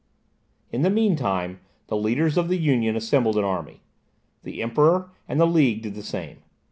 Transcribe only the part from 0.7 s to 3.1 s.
In the mean time, the leaders of the Union